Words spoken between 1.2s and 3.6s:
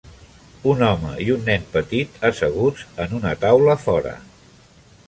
i un nen petit asseguts en una